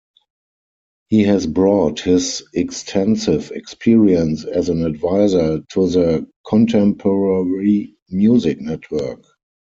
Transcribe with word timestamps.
He 1.09 1.21
has 1.25 1.45
brought 1.45 1.99
his 1.99 2.41
extensive 2.55 3.51
experience, 3.51 4.45
as 4.45 4.67
an 4.67 4.83
advisor, 4.83 5.59
to 5.73 5.89
the 5.89 6.27
Contemporary 6.47 7.93
Music 8.09 8.59
Network. 8.61 9.23